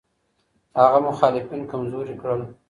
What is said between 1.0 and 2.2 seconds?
مخالفین کمزوري